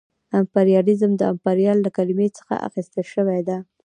امپریالیزم 0.39 1.11
د 1.17 1.21
امپریال 1.33 1.77
له 1.85 1.89
کلمې 1.97 2.27
څخه 2.37 2.53
اخیستل 2.67 3.05
شوې 3.13 3.41
ده 3.47 3.57